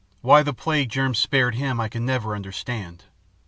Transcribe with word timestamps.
Why 0.21 0.41
the 0.41 0.51
plague 0.51 0.89
germs 0.89 1.19
spared 1.19 1.53
him 1.53 1.79
I 1.79 1.87
can 1.87 2.07
never 2.07 2.33
understand. 2.35 3.05